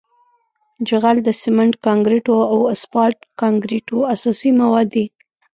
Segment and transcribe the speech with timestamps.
[0.87, 5.05] جغل د سمنټ کانکریټو او اسفالټ کانکریټو اساسي مواد دي